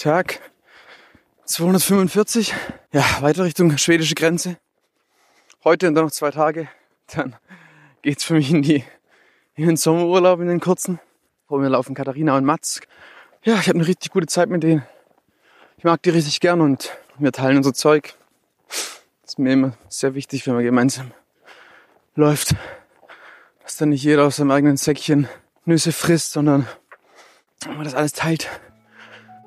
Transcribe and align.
Tag 0.00 0.40
245. 1.44 2.54
Ja, 2.90 3.04
weiter 3.20 3.44
Richtung 3.44 3.76
schwedische 3.76 4.14
Grenze. 4.14 4.56
Heute 5.62 5.88
und 5.88 5.94
dann 5.94 6.06
noch 6.06 6.10
zwei 6.10 6.30
Tage. 6.30 6.70
Dann 7.14 7.36
geht's 8.00 8.24
für 8.24 8.32
mich 8.32 8.50
in 8.50 8.62
die 8.62 8.82
in 9.56 9.66
den 9.66 9.76
Sommerurlaub, 9.76 10.40
in 10.40 10.48
den 10.48 10.58
kurzen. 10.58 11.00
Vor 11.48 11.58
mir 11.58 11.68
laufen 11.68 11.94
Katharina 11.94 12.34
und 12.38 12.46
Mats. 12.46 12.80
Ja, 13.44 13.56
ich 13.56 13.68
habe 13.68 13.78
eine 13.78 13.86
richtig 13.86 14.10
gute 14.10 14.26
Zeit 14.26 14.48
mit 14.48 14.62
denen. 14.62 14.86
Ich 15.76 15.84
mag 15.84 16.02
die 16.02 16.08
richtig 16.08 16.40
gern 16.40 16.62
und 16.62 16.96
wir 17.18 17.30
teilen 17.30 17.58
unser 17.58 17.74
Zeug. 17.74 18.14
Das 18.68 19.32
ist 19.32 19.38
mir 19.38 19.52
immer 19.52 19.76
sehr 19.90 20.14
wichtig, 20.14 20.46
wenn 20.46 20.54
man 20.54 20.64
gemeinsam 20.64 21.12
läuft. 22.14 22.54
Dass 23.62 23.76
dann 23.76 23.90
nicht 23.90 24.02
jeder 24.02 24.24
aus 24.24 24.36
seinem 24.36 24.52
eigenen 24.52 24.78
Säckchen 24.78 25.28
Nüsse 25.66 25.92
frisst, 25.92 26.32
sondern 26.32 26.66
wenn 27.66 27.74
man 27.76 27.84
das 27.84 27.94
alles 27.94 28.14
teilt. 28.14 28.48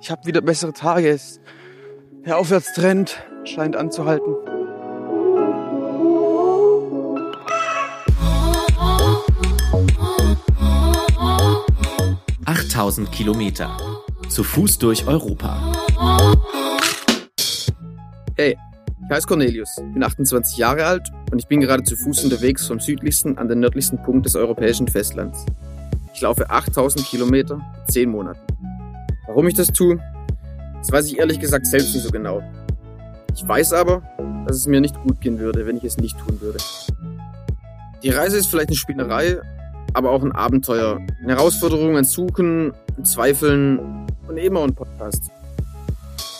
Ich 0.03 0.11
habe 0.11 0.25
wieder 0.25 0.41
bessere 0.41 0.73
Tage. 0.73 1.17
Der 2.25 2.37
Aufwärtstrend 2.37 3.23
scheint 3.45 3.77
anzuhalten. 3.77 4.35
8000 12.43 13.13
Kilometer. 13.13 13.77
Zu 14.27 14.43
Fuß 14.43 14.77
durch 14.79 15.07
Europa. 15.07 15.71
Hey, 18.35 18.57
ich 19.05 19.09
heiße 19.09 19.25
Cornelius, 19.25 19.77
bin 19.93 20.03
28 20.03 20.57
Jahre 20.57 20.83
alt 20.83 21.07
und 21.31 21.39
ich 21.39 21.47
bin 21.47 21.61
gerade 21.61 21.83
zu 21.83 21.95
Fuß 21.95 22.25
unterwegs 22.25 22.67
vom 22.67 22.81
südlichsten 22.81 23.37
an 23.37 23.47
den 23.47 23.61
nördlichsten 23.61 24.03
Punkt 24.03 24.25
des 24.25 24.35
europäischen 24.35 24.89
Festlands. 24.89 25.45
Ich 26.13 26.19
laufe 26.19 26.49
8000 26.49 27.05
Kilometer 27.05 27.61
in 27.87 27.93
10 27.93 28.09
Monaten. 28.09 28.41
Warum 29.27 29.47
ich 29.47 29.53
das 29.53 29.67
tue, 29.67 29.99
das 30.79 30.91
weiß 30.91 31.07
ich 31.07 31.17
ehrlich 31.17 31.39
gesagt 31.39 31.65
selbst 31.65 31.93
nicht 31.93 32.03
so 32.03 32.11
genau. 32.11 32.41
Ich 33.35 33.47
weiß 33.47 33.73
aber, 33.73 34.03
dass 34.45 34.57
es 34.57 34.67
mir 34.67 34.81
nicht 34.81 35.01
gut 35.01 35.21
gehen 35.21 35.39
würde, 35.39 35.65
wenn 35.65 35.77
ich 35.77 35.85
es 35.85 35.97
nicht 35.97 36.17
tun 36.19 36.39
würde. 36.41 36.59
Die 38.03 38.09
Reise 38.09 38.37
ist 38.37 38.47
vielleicht 38.47 38.67
eine 38.67 38.75
Spinnerei, 38.75 39.37
aber 39.93 40.11
auch 40.11 40.23
ein 40.23 40.33
Abenteuer. 40.33 40.99
Eine 41.23 41.35
Herausforderung, 41.35 41.95
ein 41.97 42.03
Suchen, 42.03 42.73
ein 42.97 43.05
Zweifeln 43.05 43.79
und 44.27 44.57
auch 44.57 44.63
ein 44.63 44.75
Podcast. 44.75 45.31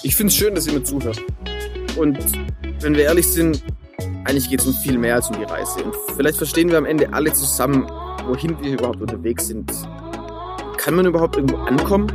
Ich 0.04 0.16
finde 0.16 0.32
es 0.32 0.36
schön, 0.36 0.54
dass 0.56 0.68
ihr 0.68 0.74
mir 0.74 0.84
zuhört. 0.84 1.22
Und 1.98 2.18
wenn 2.82 2.96
wir 2.96 3.04
ehrlich 3.04 3.28
sind, 3.28 3.64
eigentlich 4.26 4.50
geht 4.50 4.60
es 4.60 4.68
um 4.68 4.74
viel 4.74 4.98
mehr 4.98 5.16
als 5.16 5.30
um 5.30 5.38
die 5.38 5.46
Reise. 5.46 5.84
Und 5.84 5.96
vielleicht 6.16 6.38
verstehen 6.38 6.70
wir 6.70 6.78
am 6.78 6.86
Ende 6.86 7.14
alle 7.14 7.32
zusammen, 7.32 7.90
wohin 8.28 8.60
wir 8.62 8.74
überhaupt 8.74 9.00
unterwegs 9.00 9.48
sind. 9.48 9.72
Kann 10.78 10.96
man 10.96 11.06
überhaupt 11.06 11.38
irgendwo 11.38 11.58
ankommen? 11.58 12.12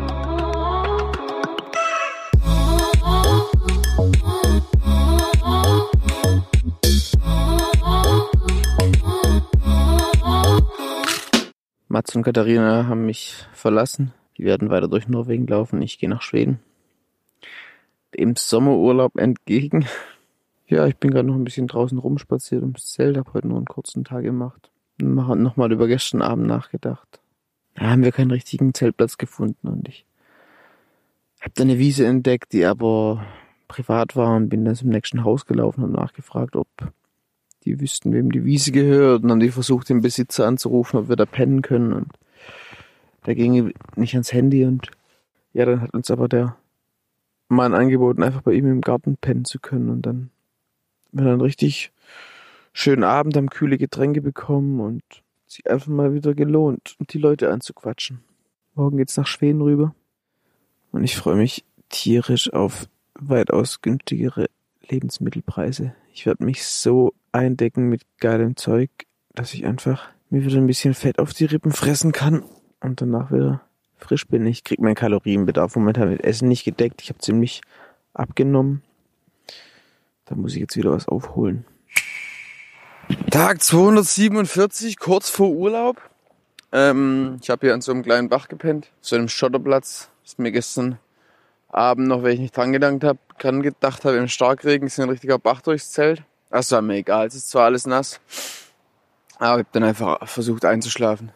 Mats 11.99 12.15
und 12.15 12.23
Katharina 12.23 12.87
haben 12.87 13.07
mich 13.07 13.45
verlassen. 13.53 14.15
Die 14.37 14.45
werden 14.45 14.71
weiter 14.71 14.87
durch 14.87 15.09
Norwegen 15.09 15.49
laufen. 15.49 15.83
Ich 15.83 15.99
gehe 15.99 16.09
nach 16.09 16.23
Schweden. 16.23 16.61
Dem 18.17 18.37
Sommerurlaub 18.37 19.17
entgegen. 19.19 19.85
Ja, 20.71 20.87
ich 20.87 20.99
bin 20.99 21.11
gerade 21.11 21.27
noch 21.27 21.35
ein 21.35 21.45
bisschen 21.45 21.67
draußen 21.67 21.97
rumspaziert 21.97 22.61
ums 22.61 22.93
Zelt, 22.93 23.17
habe 23.17 23.33
heute 23.33 23.49
nur 23.49 23.57
einen 23.57 23.65
kurzen 23.65 24.05
Tag 24.05 24.23
gemacht. 24.23 24.71
Nochmal 24.99 25.73
über 25.73 25.89
gestern 25.89 26.21
Abend 26.21 26.47
nachgedacht. 26.47 27.21
Da 27.75 27.87
haben 27.87 28.05
wir 28.05 28.13
keinen 28.13 28.33
richtigen 28.33 28.75
Zeltplatz 28.75 29.17
gefunden 29.17 29.67
und 29.67 29.89
ich 29.89 30.05
habe 31.41 31.53
da 31.55 31.63
eine 31.63 31.79
Wiese 31.79 32.07
entdeckt, 32.07 32.53
die 32.53 32.67
aber 32.67 33.25
privat 33.67 34.15
war 34.15 34.37
und 34.37 34.51
bin 34.51 34.67
dann 34.67 34.75
zum 34.75 34.91
nächsten 34.91 35.25
Haus 35.25 35.47
gelaufen 35.47 35.83
und 35.83 35.93
nachgefragt, 35.93 36.55
ob 36.55 36.69
die 37.69 37.81
wüssten, 37.81 38.13
wem 38.13 38.33
die 38.33 38.45
Wiese 38.45 38.73
gehört 38.73 39.23
und 39.23 39.31
haben 39.31 39.41
die 39.41 39.51
versucht, 39.51 39.89
den 39.89 40.01
Besitzer 40.01 40.47
anzurufen, 40.47 40.99
ob 40.99 41.09
wir 41.09 41.17
da 41.17 41.27
pennen 41.27 41.63
können 41.63 41.93
und 41.93 42.09
da 43.25 43.35
ging 43.35 43.73
nicht 43.97 44.15
ans 44.15 44.33
Handy 44.33 44.65
und 44.65 44.91
ja, 45.53 45.67
dann 45.67 45.83
hat 45.83 45.93
uns 45.93 46.11
aber 46.11 46.29
der 46.29 46.57
Mann 47.49 47.75
angeboten, 47.75 48.23
einfach 48.23 48.43
bei 48.43 48.53
ihm 48.53 48.67
im 48.67 48.81
Garten 48.81 49.17
pennen 49.17 49.45
zu 49.45 49.59
können 49.59 49.91
und 49.91 50.03
dann 50.03 50.31
wir 51.13 51.25
dann 51.25 51.41
richtig 51.41 51.93
schönen 52.73 53.05
Abend, 53.05 53.37
haben 53.37 53.51
kühle 53.51 53.79
Getränke 53.79 54.21
bekommen 54.21 54.81
und 54.81 55.03
sich 55.47 55.69
einfach 55.69 55.89
mal 55.89 56.15
wieder 56.15 56.35
gelohnt, 56.35 56.97
die 57.11 57.19
Leute 57.19 57.51
anzuquatschen. 57.51 58.21
Morgen 58.75 58.99
geht's 58.99 59.17
nach 59.17 59.27
Schweden 59.27 59.63
rüber 59.63 59.95
und 60.93 61.05
ich 61.05 61.17
freue 61.17 61.37
mich 61.37 61.65
tierisch 61.89 62.53
auf 62.53 62.87
weitaus 63.15 63.81
günstigere 63.81 64.47
Lebensmittelpreise. 64.91 65.95
Ich 66.13 66.27
werde 66.27 66.45
mich 66.45 66.65
so 66.65 67.15
eindecken 67.33 67.89
mit 67.89 68.03
geilem 68.21 68.57
Zeug, 68.57 68.91
dass 69.35 69.55
ich 69.55 69.65
einfach 69.67 70.09
mir 70.31 70.45
wieder 70.45 70.59
ein 70.59 70.67
bisschen 70.67 70.95
Fett 70.95 71.19
auf 71.19 71.33
die 71.33 71.47
Rippen 71.47 71.73
fressen 71.73 72.13
kann 72.13 72.45
und 72.81 73.01
danach 73.01 73.31
wieder 73.31 73.63
frisch 73.97 74.27
bin. 74.27 74.47
Ich 74.47 74.65
krieg 74.65 74.81
meinen 74.81 74.95
Kalorienbedarf 74.95 75.77
momentan 75.77 76.11
mit 76.11 76.25
Essen 76.25 76.49
nicht 76.49 76.65
gedeckt. 76.65 77.03
Ich 77.03 77.09
habe 77.09 77.19
ziemlich 77.19 77.61
abgenommen. 78.15 78.83
Da 80.25 80.35
muss 80.35 80.55
ich 80.55 80.61
jetzt 80.61 80.77
wieder 80.77 80.93
was 80.93 81.09
aufholen. 81.09 81.65
Tag 83.31 83.63
247, 83.63 84.99
kurz 84.99 85.31
vor 85.31 85.51
Urlaub. 85.51 86.01
Ähm, 86.73 87.39
ich 87.41 87.49
habe 87.49 87.67
hier 87.67 87.75
an 87.75 87.81
so 87.81 87.93
einem 87.93 88.03
kleinen 88.03 88.29
Bach 88.29 88.49
gepennt, 88.49 88.91
so 89.01 89.17
einem 89.17 89.29
Schotterplatz. 89.29 90.11
Ist 90.25 90.39
mir 90.39 90.53
gestern 90.53 90.99
Abend 91.69 92.09
noch, 92.09 92.23
wenn 92.23 92.33
ich 92.33 92.41
nicht 92.41 92.57
dran 92.57 92.73
gedacht 92.73 93.05
habe, 93.05 93.19
gedacht 93.63 94.05
habe, 94.05 94.17
im 94.17 94.29
Starkregen 94.29 94.87
ist 94.87 94.99
ein 94.99 95.09
richtiger 95.09 95.39
Bach 95.39 95.61
durchs 95.61 95.91
Zelt. 95.91 96.23
Das 96.51 96.71
war 96.73 96.81
mir 96.81 96.97
egal, 96.97 97.27
es 97.27 97.35
ist 97.35 97.51
zwar 97.51 97.67
alles 97.67 97.87
nass, 97.87 98.21
aber 99.39 99.61
ich 99.61 99.67
habe 99.67 99.69
dann 99.73 99.85
einfach 99.85 100.27
versucht 100.27 100.65
einzuschlafen. 100.65 101.33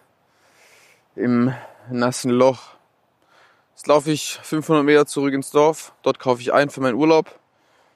Im 1.14 1.52
nassen 1.90 2.30
Loch. 2.30 2.76
Jetzt 3.74 3.86
laufe 3.86 4.10
ich 4.10 4.38
500 4.42 4.84
Meter 4.84 5.06
zurück 5.06 5.34
ins 5.34 5.50
Dorf. 5.50 5.92
Dort 6.02 6.18
kaufe 6.18 6.40
ich 6.40 6.52
ein 6.52 6.70
für 6.70 6.80
meinen 6.80 6.94
Urlaub, 6.94 7.38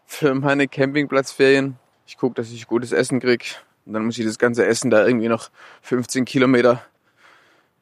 für 0.05 0.35
meine 0.35 0.69
Campingplatzferien. 0.69 1.79
Ich 2.07 2.19
gucke, 2.19 2.35
dass 2.35 2.51
ich 2.51 2.67
gutes 2.67 2.93
Essen 2.93 3.21
krieg. 3.21 3.65
Und 3.87 3.95
dann 3.95 4.05
muss 4.05 4.19
ich 4.19 4.27
das 4.27 4.39
ganze 4.39 4.67
Essen 4.67 4.91
da 4.91 5.07
irgendwie 5.07 5.29
noch 5.29 5.51
15 5.83 6.25
Kilometer 6.27 6.83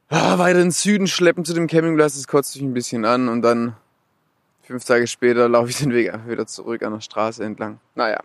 ah, 0.09 0.39
weiter 0.39 0.61
ins 0.61 0.83
Süden 0.83 1.07
schleppen 1.07 1.45
zu 1.45 1.55
dem 1.55 1.67
Campingplatz. 1.67 2.15
Das 2.15 2.29
kotzt 2.29 2.55
mich 2.55 2.65
ein 2.65 2.75
bisschen 2.75 3.05
an. 3.05 3.29
Und 3.29 3.43
dann 3.43 3.77
fünf 4.67 4.85
Tage 4.85 5.07
später 5.07 5.49
laufe 5.49 5.71
ich 5.71 5.79
den 5.79 5.93
Weg 5.93 6.13
einfach 6.13 6.29
wieder 6.29 6.47
zurück 6.47 6.83
an 6.83 6.93
der 6.93 7.01
Straße 7.01 7.45
entlang. 7.45 7.81
Naja, 7.95 8.21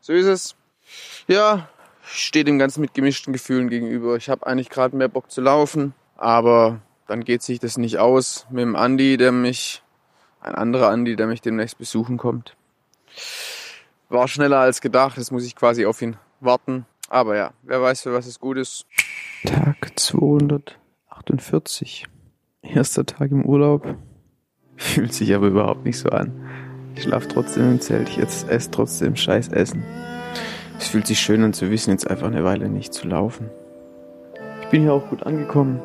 so 0.00 0.12
ist 0.12 0.26
es. 0.26 0.56
Ja, 1.26 1.68
stehe 2.02 2.44
dem 2.44 2.58
Ganzen 2.58 2.80
mit 2.80 2.94
gemischten 2.94 3.32
Gefühlen 3.32 3.68
gegenüber. 3.68 4.16
Ich 4.16 4.28
habe 4.28 4.46
eigentlich 4.46 4.70
gerade 4.70 4.96
mehr 4.96 5.08
Bock 5.08 5.30
zu 5.30 5.40
laufen, 5.40 5.94
aber 6.16 6.80
dann 7.06 7.24
geht 7.24 7.42
sich 7.42 7.58
das 7.58 7.78
nicht 7.78 7.98
aus 7.98 8.46
mit 8.50 8.62
dem 8.62 8.76
Andi, 8.76 9.16
der 9.16 9.32
mich, 9.32 9.82
ein 10.40 10.54
anderer 10.54 10.88
Andi, 10.88 11.16
der 11.16 11.26
mich 11.26 11.40
demnächst 11.40 11.78
besuchen 11.78 12.16
kommt. 12.16 12.56
War 14.08 14.28
schneller 14.28 14.60
als 14.60 14.80
gedacht, 14.80 15.18
jetzt 15.18 15.32
muss 15.32 15.44
ich 15.44 15.56
quasi 15.56 15.84
auf 15.84 16.00
ihn 16.00 16.16
warten. 16.40 16.86
Aber 17.08 17.36
ja, 17.36 17.52
wer 17.62 17.82
weiß, 17.82 18.02
für 18.02 18.12
was 18.12 18.26
es 18.26 18.38
gut 18.38 18.58
ist. 18.58 18.86
Tag 19.44 19.98
248. 19.98 22.06
Erster 22.62 23.06
Tag 23.06 23.30
im 23.30 23.44
Urlaub. 23.44 23.96
Fühlt 24.78 25.12
sich 25.12 25.34
aber 25.34 25.48
überhaupt 25.48 25.84
nicht 25.84 25.98
so 25.98 26.08
an. 26.08 26.32
Ich 26.94 27.02
schlafe 27.02 27.26
trotzdem 27.28 27.72
im 27.72 27.80
Zelt, 27.80 28.08
ich 28.08 28.16
jetzt 28.16 28.48
esse 28.48 28.70
trotzdem 28.70 29.16
scheiß 29.16 29.48
Essen. 29.48 29.82
Es 30.78 30.86
fühlt 30.86 31.06
sich 31.08 31.18
schön 31.18 31.42
an 31.42 31.52
zu 31.52 31.70
wissen, 31.70 31.90
jetzt 31.90 32.08
einfach 32.08 32.28
eine 32.28 32.44
Weile 32.44 32.68
nicht 32.68 32.94
zu 32.94 33.08
laufen. 33.08 33.50
Ich 34.62 34.68
bin 34.68 34.82
hier 34.82 34.92
auch 34.92 35.08
gut 35.10 35.24
angekommen. 35.24 35.80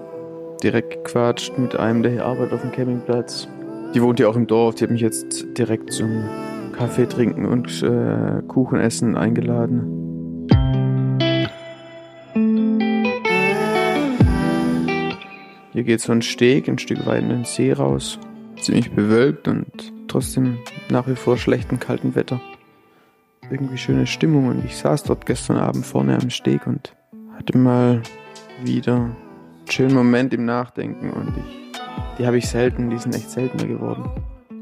Direkt 0.62 0.92
gequatscht 0.92 1.58
mit 1.58 1.76
einem, 1.76 2.04
der 2.04 2.12
hier 2.12 2.26
arbeitet 2.26 2.54
auf 2.54 2.62
dem 2.62 2.72
Campingplatz. 2.72 3.48
Die 3.96 4.02
wohnt 4.02 4.20
hier 4.20 4.30
auch 4.30 4.36
im 4.36 4.46
Dorf, 4.46 4.76
die 4.76 4.84
hat 4.84 4.92
mich 4.92 5.02
jetzt 5.02 5.58
direkt 5.58 5.92
zum 5.92 6.30
Kaffee 6.78 7.08
trinken 7.08 7.46
und 7.46 7.82
äh, 7.82 8.44
Kuchen 8.48 8.80
essen 8.80 9.18
eingeladen. 9.18 10.48
Hier 15.72 15.84
geht 15.84 16.02
so 16.02 16.12
ein 16.12 16.22
Steg 16.22 16.70
ein 16.70 16.78
Stück 16.78 17.06
weit 17.08 17.24
in 17.24 17.30
den 17.30 17.46
See 17.46 17.74
raus. 17.74 18.20
Ziemlich 18.64 18.92
bewölkt 18.92 19.50
und 19.50 19.92
trotzdem 20.08 20.58
nach 20.90 21.06
wie 21.08 21.18
vor 21.18 21.38
schlechten 21.38 21.82
kalten 21.82 22.16
Wetter. 22.16 22.40
Irgendwie 23.52 23.78
schöne 23.78 24.08
Stimmung 24.08 24.48
und 24.48 24.64
ich 24.64 24.78
saß 24.78 25.04
dort 25.04 25.26
gestern 25.26 25.58
Abend 25.58 25.86
vorne 25.86 26.18
am 26.18 26.30
Steg 26.30 26.66
und 26.66 26.96
hatte 27.36 27.58
mal 27.58 28.02
wieder 28.64 28.96
einen 28.96 29.18
schönen 29.70 29.94
Moment 29.94 30.34
im 30.34 30.46
Nachdenken 30.46 31.10
und 31.10 31.34
ich, 31.38 31.82
die 32.18 32.26
habe 32.26 32.38
ich 32.38 32.48
selten, 32.48 32.90
die 32.90 32.98
sind 32.98 33.14
echt 33.14 33.32
seltener 33.32 33.66
geworden. 33.66 34.10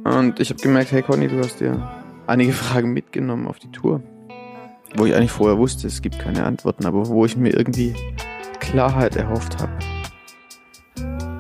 Und 0.04 0.40
ich 0.40 0.50
habe 0.50 0.60
gemerkt, 0.60 0.92
hey 0.92 1.04
Conny, 1.04 1.28
du 1.28 1.38
hast 1.38 1.60
dir 1.60 1.88
einige 2.26 2.54
Fragen 2.54 2.94
mitgenommen 2.94 3.46
auf 3.46 3.60
die 3.60 3.72
Tour, 3.72 4.02
wo 4.96 5.06
ich 5.06 5.14
eigentlich 5.14 5.30
vorher 5.30 5.60
wusste, 5.60 5.86
es 5.86 6.02
gibt 6.02 6.18
keine 6.18 6.44
Antworten, 6.44 6.88
aber 6.88 7.08
wo 7.08 7.24
ich 7.24 7.38
mir 7.38 7.56
irgendwie 7.56 7.94
Klarheit 8.60 9.16
erhofft 9.16 9.60
habe. 9.62 9.74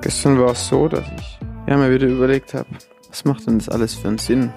Gestern 0.02 0.40
war 0.40 0.52
es 0.52 0.68
so, 0.68 0.88
dass 0.88 1.08
ich 1.18 1.31
ja, 1.72 1.78
mir 1.78 1.94
wieder 1.94 2.08
überlegt 2.08 2.54
habe, 2.54 2.68
Was 3.10 3.24
macht 3.24 3.48
denn 3.48 3.60
das 3.60 3.70
alles 3.70 3.94
für 3.94 4.10
einen 4.10 4.18
Sinn? 4.18 4.52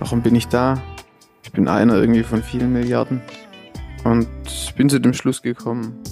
Warum 0.00 0.22
bin 0.22 0.34
ich 0.34 0.48
da? 0.48 0.82
Ich 1.44 1.52
bin 1.52 1.68
einer 1.68 1.94
irgendwie 1.94 2.24
von 2.24 2.42
vielen 2.42 2.72
Milliarden. 2.72 3.22
Und 4.02 4.26
bin 4.76 4.88
zu 4.88 5.00
dem 5.00 5.14
Schluss 5.14 5.42
gekommen, 5.42 6.02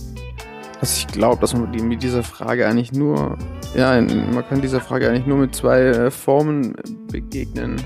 dass 0.81 0.97
ich 0.97 1.09
glaube, 1.09 1.41
dass 1.41 1.55
man 1.55 1.71
mit 1.71 2.03
dieser 2.03 2.23
Frage 2.23 2.69
eigentlich 2.69 2.93
nur, 2.93 3.37
ja, 3.75 4.01
man 4.01 4.49
kann 4.49 4.61
dieser 4.61 4.81
Frage 4.81 5.09
eigentlich 5.09 5.27
nur 5.27 5.39
mit 5.39 5.55
zwei 5.55 5.81
äh, 5.81 6.11
Formen 6.11 6.75
begegnen. 7.11 7.77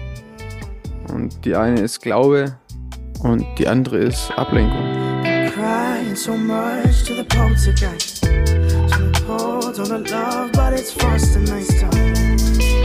Und 1.12 1.44
die 1.44 1.54
eine 1.54 1.80
ist 1.80 2.02
Glaube 2.02 2.58
und 3.20 3.44
die 3.58 3.66
andere 3.66 3.96
ist 3.98 4.30
Ablenkung. 4.36 5.22
Crying 5.54 6.14
so 6.14 6.36
much 6.36 7.04
to 7.06 7.14
the 7.14 7.24
poltergeist. 7.24 8.28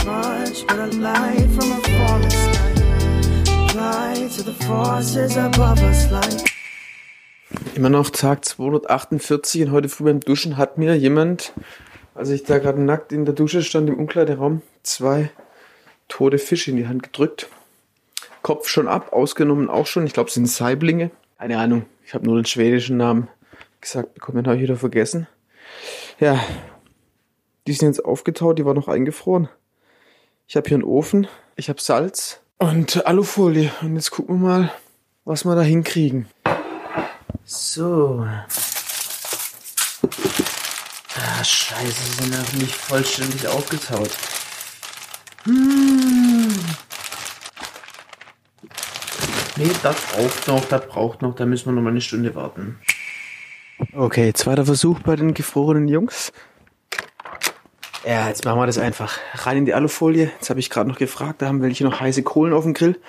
Much 0.05 0.67
but 0.67 0.79
a 0.79 0.87
light 0.97 1.47
from 1.51 1.71
a 1.71 1.79
falling 1.81 2.29
sky. 2.29 2.73
Fly 3.69 4.27
to 4.35 4.43
the 4.43 4.53
forces 4.65 5.37
above 5.37 5.81
us 5.81 6.11
like. 6.11 6.51
Immer 7.75 7.89
noch 7.89 8.09
Tag 8.09 8.43
248 8.43 9.63
und 9.63 9.71
heute 9.71 9.87
früh 9.87 10.03
beim 10.03 10.19
Duschen 10.19 10.57
hat 10.57 10.77
mir 10.77 10.95
jemand, 10.95 11.53
als 12.15 12.29
ich 12.31 12.43
da 12.43 12.59
gerade 12.59 12.81
nackt 12.81 13.13
in 13.13 13.23
der 13.23 13.33
Dusche 13.33 13.63
stand 13.63 13.89
im 13.89 13.97
Umkleideraum, 13.97 14.61
zwei 14.83 15.29
tote 16.09 16.37
Fische 16.37 16.71
in 16.71 16.77
die 16.77 16.87
Hand 16.87 17.03
gedrückt. 17.03 17.47
Kopf 18.41 18.67
schon 18.67 18.89
ab, 18.89 19.13
ausgenommen 19.13 19.69
auch 19.69 19.87
schon. 19.87 20.05
Ich 20.05 20.13
glaube, 20.13 20.27
es 20.27 20.33
sind 20.33 20.49
Saiblinge. 20.49 21.11
Keine 21.37 21.57
Ahnung, 21.59 21.85
ich 22.05 22.13
habe 22.13 22.25
nur 22.25 22.35
den 22.35 22.45
schwedischen 22.45 22.97
Namen 22.97 23.29
gesagt 23.79 24.15
bekommen, 24.15 24.45
habe 24.45 24.57
ich 24.57 24.63
wieder 24.63 24.75
vergessen. 24.75 25.27
Ja, 26.19 26.43
die 27.67 27.73
sind 27.73 27.87
jetzt 27.87 28.03
aufgetaut, 28.03 28.59
die 28.59 28.65
waren 28.65 28.75
noch 28.75 28.89
eingefroren. 28.89 29.47
Ich 30.47 30.55
habe 30.55 30.67
hier 30.67 30.75
einen 30.75 30.83
Ofen, 30.83 31.27
ich 31.55 31.69
habe 31.69 31.81
Salz 31.81 32.41
und 32.57 33.05
Alufolie. 33.05 33.71
Und 33.81 33.95
jetzt 33.95 34.11
gucken 34.11 34.41
wir 34.41 34.47
mal, 34.47 34.71
was 35.25 35.45
wir 35.45 35.55
da 35.55 35.61
hinkriegen. 35.61 36.27
So. 37.45 38.27
Ah, 41.15 41.43
scheiße, 41.43 41.91
sie 41.91 42.23
sind 42.23 42.37
noch 42.37 42.53
nicht 42.53 42.75
vollständig 42.75 43.47
aufgetaut. 43.47 44.09
Hm. 45.43 46.53
Nee, 49.55 49.71
das 49.81 49.95
braucht 50.01 50.47
noch, 50.47 50.65
das 50.65 50.87
braucht 50.87 51.21
noch, 51.21 51.35
da 51.35 51.45
müssen 51.45 51.67
wir 51.67 51.73
noch 51.73 51.81
mal 51.81 51.91
eine 51.91 52.01
Stunde 52.01 52.33
warten. 52.33 52.79
Okay, 53.93 54.33
zweiter 54.33 54.65
Versuch 54.65 54.99
bei 54.99 55.15
den 55.15 55.33
gefrorenen 55.33 55.87
Jungs. 55.87 56.31
Ja, 58.05 58.27
jetzt 58.27 58.43
machen 58.43 58.59
wir 58.59 58.65
das 58.65 58.77
einfach. 58.77 59.17
Rein 59.33 59.59
in 59.59 59.65
die 59.65 59.73
Alufolie. 59.73 60.25
Jetzt 60.25 60.49
habe 60.49 60.59
ich 60.59 60.69
gerade 60.69 60.89
noch 60.89 60.97
gefragt, 60.97 61.41
da 61.41 61.47
haben 61.47 61.61
welche 61.61 61.85
noch 61.85 62.01
heiße 62.01 62.21
Kohlen 62.23 62.53
auf 62.53 62.63
dem 62.63 62.73
Grill. 62.73 62.99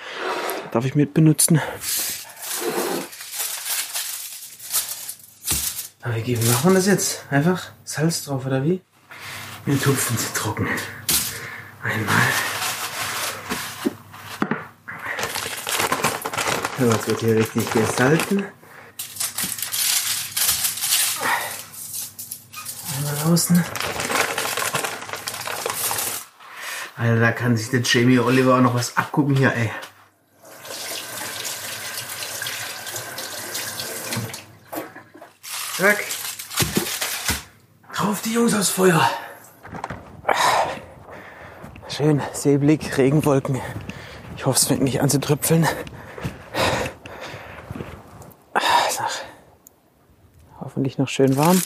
Darf 0.70 0.85
ich 0.85 0.94
mit 0.94 1.14
benutzen? 1.14 1.61
Aber 6.02 6.14
wie 6.14 6.37
machen 6.37 6.70
wir 6.70 6.75
das 6.75 6.87
jetzt? 6.87 7.25
Einfach 7.31 7.73
Salz 7.82 8.25
drauf 8.25 8.46
oder 8.46 8.62
wie? 8.62 8.82
Wir 9.64 9.81
tupfen 9.81 10.17
sie 10.17 10.32
trocken. 10.32 10.69
Einmal. 11.82 12.17
So, 16.79 16.87
jetzt 16.87 17.08
wird 17.08 17.20
hier 17.20 17.37
richtig 17.37 17.70
gesalzen. 17.73 18.44
Einmal 22.97 23.32
außen. 23.32 23.64
Alter, 27.05 27.21
da 27.21 27.33
kann 27.33 27.55
sich 27.55 27.69
der 27.69 27.83
Jamie 27.83 28.19
Oliver 28.19 28.56
auch 28.56 28.62
noch 28.62 28.75
was 28.75 28.97
abgucken 28.97 29.37
hier, 29.37 29.55
ey. 29.55 29.71
Zack. 35.77 36.03
Drauf 37.93 38.23
die 38.23 38.33
Jungs 38.33 38.55
aufs 38.55 38.71
Feuer. 38.71 39.11
Schön, 41.89 42.23
Seeblick, 42.33 42.97
Regenwolken. 42.97 43.61
Ich 44.39 44.47
hoffe, 44.47 44.57
es 44.57 44.65
fängt 44.65 44.83
nicht 44.83 45.03
an 45.03 45.11
zu 45.11 45.21
tröpfeln. 45.21 45.69
Hoffentlich 50.59 50.97
noch 50.97 51.09
schön 51.09 51.37
warm. 51.37 51.62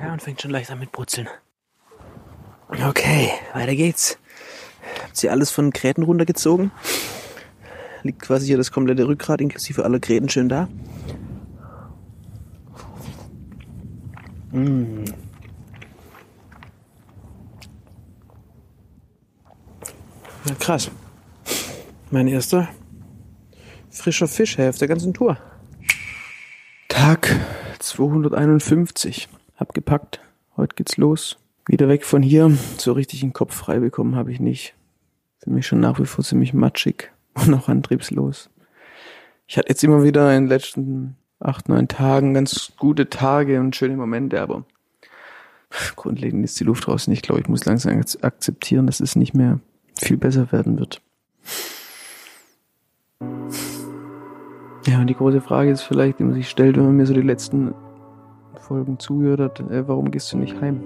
Ja, 0.00 0.14
und 0.14 0.22
fängt 0.22 0.31
schon 0.42 0.50
leicht 0.50 0.72
an 0.72 0.80
mit 0.80 0.90
Brutzeln. 0.90 1.28
Okay, 2.68 3.30
weiter 3.54 3.76
geht's. 3.76 4.18
Habt 5.04 5.22
ihr 5.22 5.30
alles 5.30 5.52
von 5.52 5.70
Gräten 5.70 6.02
runtergezogen? 6.02 6.72
liegt 8.02 8.22
quasi 8.22 8.46
hier 8.46 8.56
das 8.56 8.72
komplette 8.72 9.06
Rückgrat 9.06 9.40
inklusive 9.40 9.84
aller 9.84 10.00
Gräten 10.00 10.28
schön 10.28 10.48
da. 10.48 10.68
Mmh. 14.50 15.04
Ja, 20.46 20.54
krass. 20.58 20.90
Mein 22.10 22.26
erster 22.26 22.68
frischer 23.90 24.26
Fisch 24.26 24.58
auf 24.58 24.78
der 24.78 24.88
ganzen 24.88 25.14
Tour. 25.14 25.38
Tag 26.88 27.38
251. 27.78 29.28
Hab 29.56 29.72
gepackt. 29.72 30.21
Heute 30.56 30.74
geht's 30.74 30.96
los. 30.96 31.38
Wieder 31.66 31.88
weg 31.88 32.04
von 32.04 32.22
hier. 32.22 32.50
So 32.78 32.92
richtig 32.92 33.20
den 33.20 33.32
Kopf 33.32 33.54
frei 33.54 33.78
bekommen 33.78 34.16
habe 34.16 34.32
ich 34.32 34.40
nicht. 34.40 34.74
Für 35.38 35.50
mich 35.50 35.66
schon 35.66 35.80
nach 35.80 35.98
wie 35.98 36.06
vor 36.06 36.24
ziemlich 36.24 36.52
matschig 36.52 37.10
und 37.34 37.54
auch 37.54 37.68
antriebslos. 37.68 38.50
Ich 39.46 39.56
hatte 39.56 39.68
jetzt 39.68 39.82
immer 39.82 40.02
wieder 40.02 40.34
in 40.36 40.44
den 40.44 40.48
letzten 40.48 41.16
acht, 41.40 41.68
neun 41.68 41.88
Tagen 41.88 42.34
ganz 42.34 42.72
gute 42.78 43.08
Tage 43.08 43.60
und 43.60 43.74
schöne 43.74 43.96
Momente, 43.96 44.40
aber 44.40 44.64
grundlegend 45.96 46.44
ist 46.44 46.58
die 46.60 46.64
Luft 46.64 46.86
draußen. 46.86 47.12
Ich 47.12 47.22
glaube, 47.22 47.40
ich 47.40 47.48
muss 47.48 47.64
langsam 47.64 48.00
akzeptieren, 48.20 48.86
dass 48.86 49.00
es 49.00 49.16
nicht 49.16 49.34
mehr 49.34 49.60
viel 49.96 50.16
besser 50.16 50.52
werden 50.52 50.78
wird. 50.78 51.00
Ja, 54.86 55.00
und 55.00 55.06
die 55.06 55.14
große 55.14 55.40
Frage 55.40 55.70
ist 55.70 55.82
vielleicht, 55.82 56.18
die 56.18 56.24
man 56.24 56.34
sich 56.34 56.48
stellt, 56.48 56.76
wenn 56.76 56.84
man 56.84 56.96
mir 56.96 57.06
so 57.06 57.14
die 57.14 57.22
letzten 57.22 57.74
Folgen 58.62 58.98
zugehört 58.98 59.40
hat, 59.40 59.60
äh, 59.70 59.86
warum 59.86 60.10
gehst 60.10 60.32
du 60.32 60.38
nicht 60.38 60.60
heim? 60.60 60.80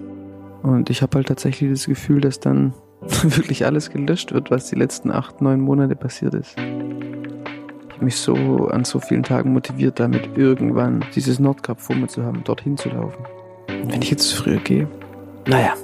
Und 0.63 0.91
ich 0.91 1.03
habe 1.03 1.17
halt 1.17 1.29
tatsächlich 1.29 1.71
das 1.71 1.87
Gefühl, 1.87 2.21
dass 2.21 2.41
dann 2.41 2.75
wirklich 3.23 3.65
alles 3.65 3.91
gelöscht 3.91 4.33
wird, 4.33 4.51
was 4.51 4.69
die 4.69 4.77
letzten 4.77 5.11
acht, 5.11 5.41
neun 5.41 5.61
Monate 5.61 5.95
passiert 5.95 6.35
ist. 6.35 6.57
Ich 6.59 7.95
habe 7.95 8.05
mich 8.05 8.17
so 8.17 8.69
an 8.69 8.85
so 8.85 8.99
vielen 8.99 9.23
Tagen 9.23 9.53
motiviert, 9.53 10.01
damit 10.01 10.37
irgendwann 10.37 11.05
dieses 11.15 11.39
Nordkap 11.39 11.81
vor 11.81 11.97
mir 11.97 12.09
zu 12.09 12.25
haben, 12.25 12.43
dorthin 12.45 12.77
zu 12.77 12.89
laufen. 12.89 13.25
Wenn 13.69 14.03
ich 14.03 14.11
jetzt 14.11 14.33
früher 14.33 14.59
gehe, 14.59 14.89
naja, 15.47 15.75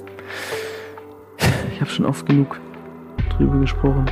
ich 1.73 1.79
habe 1.79 1.89
schon 1.89 2.05
oft 2.05 2.25
genug 2.25 2.59
drüber 3.37 3.59
gesprochen. 3.59 4.05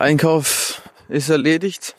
Einkauf 0.00 0.80
ist 1.10 1.28
erledigt. 1.28 1.94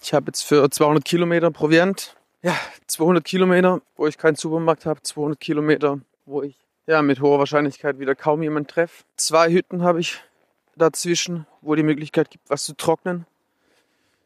Ich 0.00 0.14
habe 0.14 0.26
jetzt 0.26 0.42
für 0.42 0.70
200 0.70 1.04
Kilometer 1.04 1.50
Proviant. 1.50 2.14
Ja, 2.40 2.56
200 2.86 3.24
Kilometer, 3.24 3.80
wo 3.96 4.06
ich 4.06 4.16
keinen 4.16 4.36
Supermarkt 4.36 4.86
habe. 4.86 5.02
200 5.02 5.40
Kilometer, 5.40 5.98
wo 6.24 6.42
ich 6.42 6.56
ja 6.86 7.02
mit 7.02 7.20
hoher 7.20 7.40
Wahrscheinlichkeit 7.40 7.98
wieder 7.98 8.14
kaum 8.14 8.44
jemand 8.44 8.70
treffe. 8.70 9.02
Zwei 9.16 9.50
Hütten 9.50 9.82
habe 9.82 9.98
ich 9.98 10.22
dazwischen, 10.76 11.48
wo 11.62 11.74
die 11.74 11.82
Möglichkeit 11.82 12.30
gibt, 12.30 12.48
was 12.48 12.62
zu 12.62 12.76
trocknen. 12.76 13.26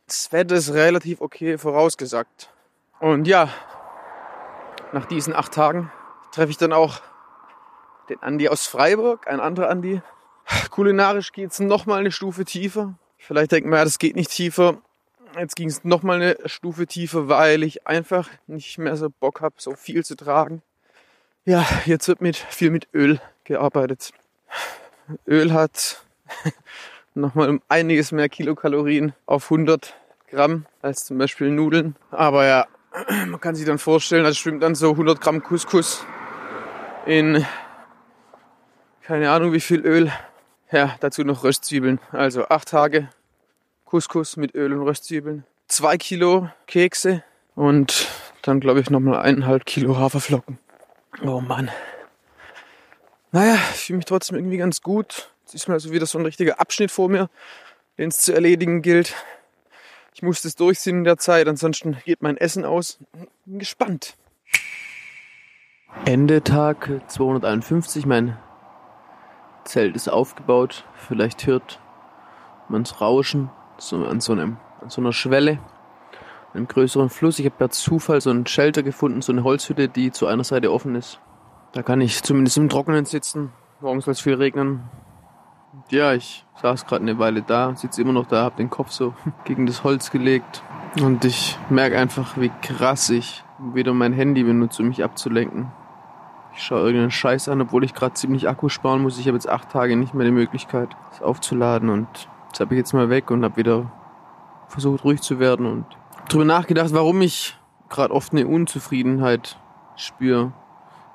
Das 0.07 0.31
Wetter 0.31 0.57
ist 0.57 0.75
relativ 0.75 1.23
okay 1.23 1.57
vorausgesagt. 1.57 2.51
Und 3.01 3.27
ja, 3.27 3.49
nach 4.93 5.07
diesen 5.07 5.35
acht 5.35 5.55
Tagen 5.55 5.91
treffe 6.33 6.51
ich 6.51 6.59
dann 6.59 6.75
auch 6.75 7.01
den 8.11 8.23
Andi 8.23 8.51
aus 8.51 8.67
Freiburg, 8.67 9.27
ein 9.27 9.41
anderer 9.41 9.71
Andi, 9.71 10.03
Kulinarisch 10.71 11.33
geht 11.33 11.53
es 11.53 11.61
nochmal 11.61 12.01
eine 12.01 12.13
Stufe 12.13 12.45
tiefer. 12.45 12.95
Vielleicht 13.19 13.53
denkt 13.53 13.69
man, 13.69 13.79
ja, 13.79 13.85
das 13.85 13.99
geht 13.99 14.17
nicht 14.17 14.31
tiefer. 14.31 14.79
Jetzt 15.39 15.57
ging 15.57 15.69
es 15.69 15.85
nochmal 15.85 16.17
eine 16.17 16.37
Stufe 16.47 16.87
tiefer, 16.87 17.29
weil 17.29 17.63
ich 17.63 17.87
einfach 17.87 18.29
nicht 18.47 18.79
mehr 18.79 18.97
so 18.97 19.09
Bock 19.11 19.41
habe, 19.41 19.57
so 19.59 19.75
viel 19.75 20.05
zu 20.05 20.17
tragen. 20.17 20.63
Ja, 21.45 21.67
jetzt 21.85 22.09
wird 22.09 22.21
mit 22.21 22.37
viel 22.37 22.71
mit 22.71 22.89
Öl 22.95 23.21
gearbeitet. 23.45 24.13
Öl 25.27 25.53
hat 25.53 26.03
nochmal 27.15 27.49
um 27.51 27.63
einiges 27.69 28.13
mehr 28.13 28.29
Kilokalorien 28.29 29.13
auf 29.27 29.45
100 29.45 29.95
Gramm 30.31 30.67
als 30.83 31.05
zum 31.05 31.19
Beispiel 31.19 31.51
Nudeln. 31.51 31.97
Aber 32.11 32.47
ja, 32.47 32.67
man 33.27 33.41
kann 33.41 33.55
sich 33.55 33.67
dann 33.67 33.79
vorstellen, 33.79 34.25
das 34.25 34.39
schwimmt 34.39 34.63
dann 34.63 34.75
so 34.75 34.91
100 34.91 35.21
Gramm 35.21 35.43
Couscous 35.43 36.05
in 37.07 37.45
keine 39.03 39.31
Ahnung 39.31 39.55
wie 39.55 39.61
viel 39.61 39.81
Öl. 39.87 40.13
Ja, 40.71 40.97
dazu 41.01 41.25
noch 41.25 41.45
Röstzwiebeln. 41.45 41.99
Also 42.13 42.49
acht 42.49 42.69
Tage 42.69 43.09
Couscous 43.87 44.37
mit 44.37 44.55
Öl 44.55 44.73
und 44.75 44.87
Röstzwiebeln. 44.87 45.45
Zwei 45.67 45.97
Kilo 45.97 46.51
Kekse 46.67 47.23
und 47.55 48.07
dann 48.43 48.61
glaube 48.61 48.81
ich 48.81 48.91
nochmal 48.91 49.21
eineinhalb 49.21 49.65
Kilo 49.65 49.97
Haferflocken. 49.97 50.59
Oh 51.23 51.41
Mann. 51.41 51.71
Naja, 53.33 53.59
ich 53.75 53.87
fühle 53.87 53.99
mich 53.99 54.07
trotzdem 54.07 54.37
irgendwie 54.37 54.59
ganz 54.59 54.83
gut. 54.83 55.31
Jetzt 55.45 55.55
ist 55.55 55.69
mal 55.69 55.81
so 55.81 55.91
wieder 55.91 56.07
so 56.07 56.19
ein 56.19 56.25
richtiger 56.25 56.61
Abschnitt 56.61 56.91
vor 56.91 57.09
mir, 57.09 57.31
den 57.97 58.09
es 58.11 58.19
zu 58.19 58.35
erledigen 58.35 58.83
gilt. 58.83 59.15
Ich 60.15 60.23
muss 60.23 60.43
das 60.43 60.55
durchziehen 60.55 60.99
in 60.99 61.05
der 61.05 61.17
Zeit, 61.17 61.49
ansonsten 61.49 61.97
geht 62.05 62.23
mein 62.23 62.37
Essen 62.37 62.65
aus. 62.65 62.99
Bin 63.45 63.59
gespannt. 63.59 64.17
Ende 66.05 66.43
Tag 66.43 66.91
251. 67.09 68.05
Mein 68.05 68.37
Zelt 69.69 69.95
ist 69.97 70.09
aufgebaut. 70.09 70.85
Vielleicht 70.95 71.47
hört 71.47 71.79
man 72.69 72.83
es 72.83 73.01
rauschen 73.01 73.51
so 73.77 73.97
an, 74.05 74.21
so 74.21 74.33
einem, 74.33 74.57
an 74.81 74.91
so 74.91 75.01
einer 75.01 75.13
Schwelle, 75.13 75.59
einem 76.55 76.67
größeren 76.67 77.11
Fluss. 77.11 77.39
Ich 77.39 77.47
habe 77.47 77.57
per 77.57 77.71
Zufall 77.71 78.21
so 78.21 78.31
einen 78.31 78.47
Shelter 78.47 78.83
gefunden, 78.83 79.23
so 79.23 79.33
eine 79.33 79.45
Holzhütte, 79.45 79.89
die 79.89 80.11
zu 80.11 80.27
einer 80.27 80.45
Seite 80.45 80.73
offen 80.73 80.95
ist. 80.95 81.21
Da 81.73 81.83
kann 81.83 82.01
ich 82.01 82.23
zumindest 82.23 82.57
im 82.57 82.69
Trockenen 82.69 83.05
sitzen. 83.05 83.53
Morgens 83.81 84.07
soll 84.07 84.13
es 84.13 84.21
viel 84.21 84.35
regnen. 84.35 84.85
Ja, 85.91 86.15
ich 86.15 86.45
saß 86.61 86.87
gerade 86.87 87.03
eine 87.03 87.19
Weile 87.19 87.43
da, 87.43 87.77
sitze 87.77 88.03
immer 88.03 88.13
noch 88.13 88.27
da, 88.27 88.43
habe 88.43 88.57
den 88.57 88.71
Kopf 88.71 88.91
so 88.91 89.15
gegen 89.45 89.67
das 89.67 89.85
Holz 89.85 90.11
gelegt. 90.11 90.63
Und 91.01 91.25
ich 91.25 91.59
merke 91.69 91.99
einfach, 91.99 92.39
wie 92.39 92.51
krass 92.63 93.11
ich 93.11 93.45
wieder 93.59 93.93
mein 93.93 94.13
Handy 94.13 94.43
benutze, 94.43 94.83
um 94.83 94.89
mich 94.89 95.05
abzulenken. 95.05 95.71
Ich 96.59 96.65
schaue 96.65 96.81
irgendeinen 96.81 97.13
Scheiß 97.13 97.49
an, 97.49 97.61
obwohl 97.61 97.85
ich 97.85 97.95
gerade 97.95 98.15
ziemlich 98.15 98.49
Akku 98.49 98.69
sparen 98.69 99.01
muss. 99.01 99.17
Ich 99.21 99.29
habe 99.29 99.37
jetzt 99.37 99.49
acht 99.49 99.71
Tage 99.71 99.95
nicht 99.95 100.13
mehr 100.13 100.27
die 100.27 100.33
Möglichkeit, 100.33 100.89
es 101.13 101.23
aufzuladen. 101.23 101.89
Und 101.89 102.09
das 102.51 102.59
habe 102.59 102.75
ich 102.75 102.79
jetzt 102.79 102.93
mal 102.93 103.09
weg 103.11 103.31
und 103.31 103.45
habe 103.45 103.57
wieder 103.57 103.93
versucht, 104.67 105.05
ruhig 105.05 105.23
zu 105.23 105.39
werden 105.39 105.67
und 105.67 105.85
drüber 106.29 106.45
nachgedacht, 106.45 106.93
warum 106.93 107.23
ich 107.23 107.57
gerade 107.89 108.13
oft 108.13 108.33
eine 108.33 108.49
Unzufriedenheit 108.49 109.57
spüre. 109.95 110.53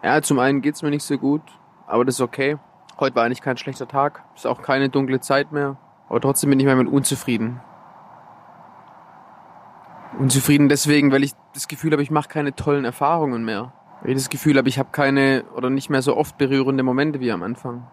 Ja, 0.01 0.21
zum 0.21 0.39
einen 0.39 0.61
geht's 0.61 0.81
mir 0.81 0.91
nicht 0.91 1.03
so 1.03 1.17
gut, 1.17 1.41
aber 1.87 2.05
das 2.05 2.15
ist 2.15 2.21
okay. 2.21 2.57
Heute 2.97 3.17
war 3.17 3.25
eigentlich 3.25 3.41
kein 3.41 3.57
schlechter 3.57 3.87
Tag, 3.87 4.23
ist 4.37 4.47
auch 4.47 4.61
keine 4.61 4.87
dunkle 4.87 5.19
Zeit 5.19 5.51
mehr, 5.51 5.75
aber 6.07 6.21
trotzdem 6.21 6.51
bin 6.51 6.59
ich 6.61 6.65
manchmal 6.65 6.87
unzufrieden. 6.87 7.59
Unzufrieden 10.17 10.69
deswegen, 10.69 11.11
weil 11.11 11.25
ich 11.25 11.33
das 11.53 11.67
Gefühl 11.67 11.91
habe, 11.91 12.01
ich 12.01 12.11
mache 12.11 12.29
keine 12.29 12.55
tollen 12.55 12.85
Erfahrungen 12.85 13.43
mehr. 13.43 13.73
Weil 14.03 14.11
ich 14.11 14.17
das 14.17 14.29
Gefühl 14.29 14.57
habe, 14.57 14.67
ich 14.67 14.77
habe 14.77 14.89
keine 14.91 15.45
oder 15.55 15.69
nicht 15.69 15.89
mehr 15.89 16.01
so 16.01 16.17
oft 16.17 16.37
berührende 16.37 16.83
Momente 16.83 17.21
wie 17.21 17.31
am 17.31 17.41
Anfang. 17.41 17.87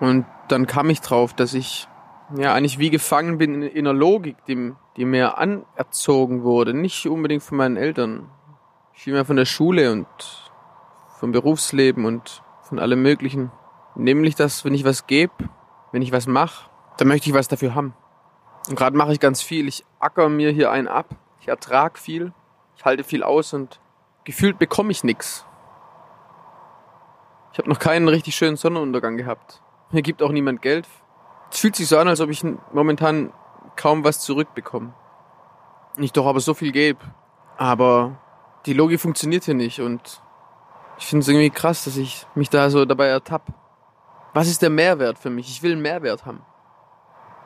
Und 0.00 0.24
dann 0.48 0.66
kam 0.66 0.88
ich 0.88 1.02
drauf, 1.02 1.34
dass 1.34 1.52
ich 1.52 1.86
ja 2.34 2.54
eigentlich 2.54 2.78
wie 2.78 2.88
gefangen 2.88 3.36
bin 3.36 3.54
in, 3.54 3.62
in 3.62 3.86
einer 3.86 3.96
Logik, 3.96 4.36
die, 4.46 4.72
die 4.96 5.04
mir 5.04 5.36
anerzogen 5.36 6.42
wurde. 6.42 6.72
Nicht 6.72 7.06
unbedingt 7.06 7.42
von 7.42 7.58
meinen 7.58 7.76
Eltern, 7.76 8.30
vielmehr 8.94 9.26
von 9.26 9.36
der 9.36 9.44
Schule 9.44 9.92
und 9.92 10.06
vom 11.18 11.32
Berufsleben 11.32 12.06
und 12.06 12.42
von 12.62 12.78
allem 12.78 13.02
Möglichen. 13.02 13.52
Nämlich, 13.96 14.34
dass 14.34 14.64
wenn 14.64 14.74
ich 14.74 14.84
was 14.84 15.06
gebe, 15.06 15.32
wenn 15.92 16.02
ich 16.02 16.10
was 16.10 16.26
mache, 16.26 16.70
dann 16.96 17.08
möchte 17.08 17.28
ich 17.28 17.34
was 17.34 17.48
dafür 17.48 17.74
haben. 17.74 17.94
Und 18.68 18.76
gerade 18.76 18.96
mache 18.96 19.12
ich 19.12 19.20
ganz 19.20 19.42
viel. 19.42 19.68
Ich 19.68 19.84
acker 19.98 20.30
mir 20.30 20.50
hier 20.50 20.70
einen 20.70 20.88
ab. 20.88 21.14
Ich 21.40 21.48
ertrag 21.48 21.98
viel. 21.98 22.32
Ich 22.76 22.84
halte 22.84 23.04
viel 23.04 23.22
aus 23.22 23.52
und 23.52 23.78
gefühlt 24.24 24.58
bekomme 24.58 24.90
ich 24.90 25.04
nichts. 25.04 25.46
Ich 27.52 27.58
habe 27.58 27.68
noch 27.68 27.78
keinen 27.78 28.08
richtig 28.08 28.34
schönen 28.34 28.56
Sonnenuntergang 28.56 29.16
gehabt. 29.16 29.62
Mir 29.90 30.02
gibt 30.02 30.22
auch 30.22 30.32
niemand 30.32 30.60
Geld. 30.60 30.88
Es 31.50 31.60
fühlt 31.60 31.76
sich 31.76 31.86
so 31.86 31.98
an, 31.98 32.08
als 32.08 32.20
ob 32.20 32.30
ich 32.30 32.44
momentan 32.72 33.32
kaum 33.76 34.02
was 34.02 34.20
zurückbekomme. 34.20 34.92
Ich 35.98 36.12
doch 36.12 36.26
aber 36.26 36.40
so 36.40 36.54
viel 36.54 36.72
gebe. 36.72 36.98
Aber 37.56 38.18
die 38.66 38.72
Logik 38.72 39.00
funktioniert 39.00 39.44
hier 39.44 39.54
nicht 39.54 39.80
und 39.80 40.20
ich 40.98 41.06
finde 41.06 41.22
es 41.22 41.28
irgendwie 41.28 41.50
krass, 41.50 41.84
dass 41.84 41.96
ich 41.96 42.26
mich 42.34 42.50
da 42.50 42.70
so 42.70 42.84
dabei 42.84 43.06
ertappe. 43.06 43.52
Was 44.32 44.48
ist 44.48 44.62
der 44.62 44.70
Mehrwert 44.70 45.18
für 45.18 45.30
mich? 45.30 45.48
Ich 45.48 45.62
will 45.62 45.72
einen 45.72 45.82
Mehrwert 45.82 46.26
haben. 46.26 46.42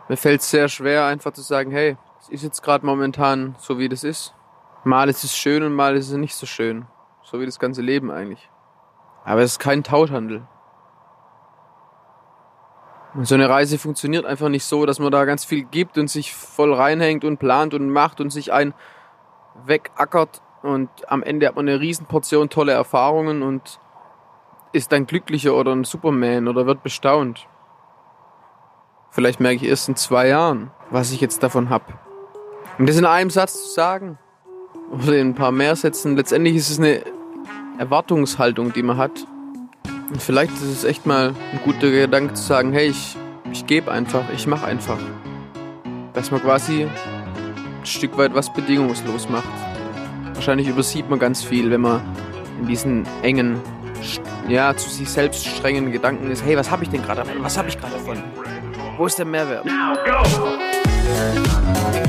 Mir 0.08 0.16
fällt 0.16 0.40
es 0.40 0.50
sehr 0.50 0.68
schwer, 0.68 1.04
einfach 1.04 1.32
zu 1.32 1.42
sagen, 1.42 1.70
hey, 1.70 1.98
es 2.20 2.30
ist 2.30 2.42
jetzt 2.42 2.62
gerade 2.62 2.86
momentan 2.86 3.56
so, 3.58 3.78
wie 3.78 3.90
das 3.90 4.04
ist. 4.04 4.34
Mal 4.88 5.10
ist 5.10 5.22
es 5.22 5.36
schön 5.36 5.62
und 5.62 5.74
mal 5.74 5.96
ist 5.96 6.08
es 6.08 6.16
nicht 6.16 6.34
so 6.34 6.46
schön. 6.46 6.86
So 7.22 7.40
wie 7.40 7.44
das 7.44 7.58
ganze 7.58 7.82
Leben 7.82 8.10
eigentlich. 8.10 8.48
Aber 9.22 9.42
es 9.42 9.52
ist 9.52 9.58
kein 9.58 9.84
Tauschhandel. 9.84 10.48
Und 13.12 13.26
so 13.26 13.34
eine 13.34 13.50
Reise 13.50 13.76
funktioniert 13.76 14.24
einfach 14.24 14.48
nicht 14.48 14.64
so, 14.64 14.86
dass 14.86 14.98
man 14.98 15.12
da 15.12 15.26
ganz 15.26 15.44
viel 15.44 15.64
gibt 15.64 15.98
und 15.98 16.08
sich 16.08 16.34
voll 16.34 16.72
reinhängt 16.72 17.22
und 17.24 17.36
plant 17.36 17.74
und 17.74 17.90
macht 17.90 18.18
und 18.22 18.30
sich 18.30 18.50
ein 18.50 18.72
wegackert 19.66 20.40
und 20.62 20.88
am 21.06 21.22
Ende 21.22 21.46
hat 21.48 21.56
man 21.56 21.68
eine 21.68 21.80
Riesenportion 21.80 22.48
tolle 22.48 22.72
Erfahrungen 22.72 23.42
und 23.42 23.80
ist 24.72 24.90
dann 24.90 25.04
glücklicher 25.04 25.54
oder 25.54 25.72
ein 25.72 25.84
Superman 25.84 26.48
oder 26.48 26.64
wird 26.64 26.82
bestaunt. 26.82 27.46
Vielleicht 29.10 29.38
merke 29.38 29.56
ich 29.56 29.70
erst 29.70 29.90
in 29.90 29.96
zwei 29.96 30.28
Jahren, 30.28 30.70
was 30.88 31.12
ich 31.12 31.20
jetzt 31.20 31.42
davon 31.42 31.68
hab. 31.68 31.82
Und 32.78 32.88
das 32.88 32.96
in 32.96 33.04
einem 33.04 33.28
Satz 33.28 33.64
zu 33.64 33.68
sagen, 33.74 34.18
oder 34.90 35.18
in 35.18 35.30
ein 35.30 35.34
paar 35.34 35.52
mehr 35.52 35.76
Sätzen, 35.76 36.16
letztendlich 36.16 36.56
ist 36.56 36.70
es 36.70 36.78
eine 36.78 37.02
Erwartungshaltung, 37.78 38.72
die 38.72 38.82
man 38.82 38.96
hat. 38.96 39.26
Und 40.10 40.22
vielleicht 40.22 40.52
ist 40.52 40.62
es 40.62 40.84
echt 40.84 41.06
mal 41.06 41.34
ein 41.52 41.60
guter 41.64 41.90
Gedanke 41.90 42.34
zu 42.34 42.42
sagen, 42.42 42.72
hey, 42.72 42.88
ich, 42.88 43.16
ich 43.52 43.66
gebe 43.66 43.90
einfach, 43.90 44.22
ich 44.34 44.46
mache 44.46 44.66
einfach. 44.66 44.98
Dass 46.14 46.30
man 46.30 46.40
quasi 46.40 46.84
ein 46.84 47.86
Stück 47.86 48.16
weit 48.16 48.34
was 48.34 48.52
bedingungslos 48.52 49.28
macht. 49.28 49.48
Wahrscheinlich 50.34 50.68
übersieht 50.68 51.10
man 51.10 51.18
ganz 51.18 51.42
viel, 51.42 51.70
wenn 51.70 51.82
man 51.82 52.00
in 52.60 52.66
diesen 52.66 53.06
engen 53.22 53.60
ja, 54.48 54.74
zu 54.74 54.88
sich 54.88 55.08
selbst 55.08 55.46
strengen 55.46 55.92
Gedanken 55.92 56.30
ist, 56.30 56.44
hey, 56.44 56.56
was 56.56 56.70
habe 56.70 56.84
ich 56.84 56.90
denn 56.90 57.02
gerade 57.02 57.22
davon? 57.22 57.42
Was 57.42 57.58
habe 57.58 57.68
ich 57.68 57.78
gerade 57.78 57.94
davon? 57.94 58.22
Wo 58.96 59.06
ist 59.06 59.18
der 59.18 59.26
Mehrwert? 59.26 59.66
Now 59.66 59.94
go! 60.04 62.07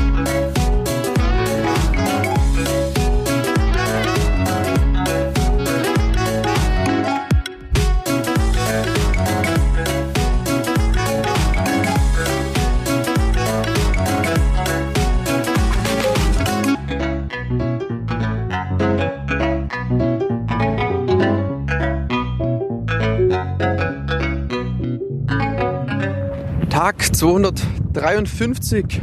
Tag 27.19 27.27
253. 27.27 29.01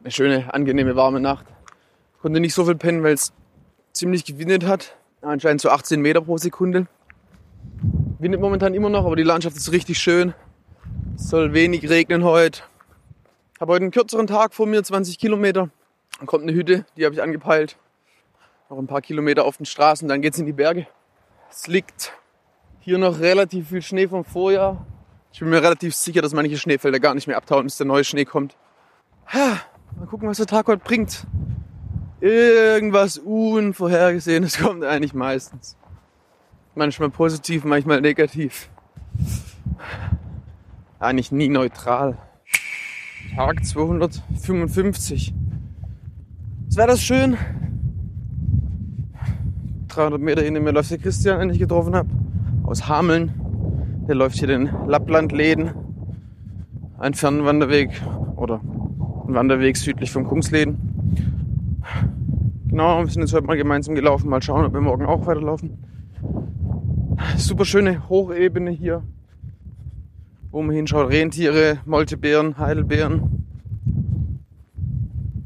Eine 0.00 0.10
schöne, 0.10 0.54
angenehme, 0.54 0.96
warme 0.96 1.20
Nacht. 1.20 1.44
Konnte 2.22 2.40
nicht 2.40 2.54
so 2.54 2.64
viel 2.64 2.74
pennen, 2.74 3.02
weil 3.02 3.12
es 3.12 3.34
ziemlich 3.92 4.24
gewindet 4.24 4.66
hat. 4.66 4.96
Anscheinend 5.20 5.60
so 5.60 5.68
18 5.68 6.00
Meter 6.00 6.22
pro 6.22 6.38
Sekunde. 6.38 6.86
Windet 8.18 8.40
momentan 8.40 8.72
immer 8.72 8.88
noch, 8.88 9.04
aber 9.04 9.14
die 9.14 9.24
Landschaft 9.24 9.58
ist 9.58 9.72
richtig 9.72 9.98
schön. 9.98 10.32
Es 11.16 11.28
soll 11.28 11.52
wenig 11.52 11.86
regnen 11.90 12.24
heute. 12.24 12.62
Habe 13.60 13.74
heute 13.74 13.82
einen 13.82 13.92
kürzeren 13.92 14.26
Tag 14.26 14.54
vor 14.54 14.66
mir, 14.66 14.82
20 14.82 15.18
Kilometer. 15.18 15.68
Dann 16.16 16.26
kommt 16.26 16.44
eine 16.44 16.54
Hütte, 16.54 16.86
die 16.96 17.04
habe 17.04 17.14
ich 17.14 17.20
angepeilt. 17.20 17.76
Noch 18.70 18.78
ein 18.78 18.86
paar 18.86 19.02
Kilometer 19.02 19.44
auf 19.44 19.58
den 19.58 19.66
Straßen, 19.66 20.08
dann 20.08 20.22
geht's 20.22 20.38
in 20.38 20.46
die 20.46 20.54
Berge. 20.54 20.86
Es 21.50 21.66
liegt 21.66 22.14
hier 22.80 22.96
noch 22.96 23.20
relativ 23.20 23.68
viel 23.68 23.82
Schnee 23.82 24.08
vom 24.08 24.24
Vorjahr. 24.24 24.86
Ich 25.32 25.40
bin 25.40 25.48
mir 25.48 25.62
relativ 25.62 25.94
sicher, 25.94 26.20
dass 26.20 26.34
manche 26.34 26.58
Schneefelder 26.58 27.00
gar 27.00 27.14
nicht 27.14 27.26
mehr 27.26 27.38
abtauen, 27.38 27.64
bis 27.64 27.78
der 27.78 27.86
neue 27.86 28.04
Schnee 28.04 28.26
kommt. 28.26 28.56
Mal 29.32 30.06
gucken, 30.06 30.28
was 30.28 30.36
der 30.36 30.46
Tag 30.46 30.66
heute 30.66 30.82
bringt. 30.84 31.26
Irgendwas 32.20 33.18
Unvorhergesehenes 33.18 34.58
kommt 34.62 34.84
eigentlich 34.84 35.14
meistens. 35.14 35.76
Manchmal 36.74 37.10
positiv, 37.10 37.64
manchmal 37.64 38.00
negativ. 38.00 38.68
Eigentlich 40.98 41.32
nie 41.32 41.48
neutral. 41.48 42.18
Tag 43.34 43.64
255. 43.64 45.34
Jetzt 46.64 46.76
wäre 46.76 46.88
das 46.88 47.02
schön. 47.02 47.38
300 49.88 50.20
Meter 50.20 50.42
hinter 50.42 50.60
mir 50.60 50.72
läuft 50.72 50.90
der 50.90 50.98
Christian, 50.98 51.40
den 51.40 51.50
ich 51.50 51.58
getroffen 51.58 51.94
habe. 51.94 52.08
Aus 52.64 52.86
Hameln. 52.86 53.41
Der 54.08 54.14
läuft 54.16 54.36
hier 54.38 54.48
den 54.48 54.70
Lapplandläden. 54.86 55.70
Ein 56.98 57.14
Fernwanderweg 57.14 57.90
oder 58.36 58.60
ein 59.26 59.34
Wanderweg 59.34 59.76
südlich 59.76 60.10
vom 60.10 60.24
Kungsläden. 60.24 60.76
Genau, 62.68 63.00
wir 63.00 63.08
sind 63.08 63.22
jetzt 63.22 63.32
heute 63.34 63.46
mal 63.46 63.56
gemeinsam 63.56 63.94
gelaufen. 63.94 64.28
Mal 64.28 64.42
schauen, 64.42 64.64
ob 64.64 64.72
wir 64.72 64.80
morgen 64.80 65.06
auch 65.06 65.26
weiterlaufen. 65.26 65.78
Super 67.36 67.64
schöne 67.64 68.08
Hochebene 68.08 68.70
hier. 68.70 69.02
wo 70.52 70.62
man 70.62 70.76
hinschaut, 70.76 71.10
Rentiere, 71.10 71.78
Moltebeeren, 71.86 72.58
Heidelbeeren. 72.58 73.46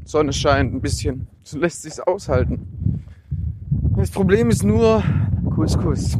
Sonne 0.03 0.33
scheint 0.33 0.73
ein 0.73 0.81
bisschen. 0.81 1.27
So 1.43 1.57
lässt 1.57 1.83
sich's 1.83 1.99
aushalten. 1.99 3.03
Das 3.95 4.11
Problem 4.11 4.49
ist 4.49 4.63
nur 4.63 5.01
Couscous. 5.55 6.17